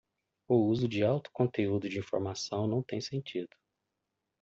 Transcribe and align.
O 0.47 0.55
uso 0.55 0.87
de 0.87 1.03
alto 1.03 1.29
conteúdo 1.31 1.87
de 1.87 1.99
informação 1.99 2.65
não 2.65 2.81
tem 2.81 2.99
sentido. 2.99 3.55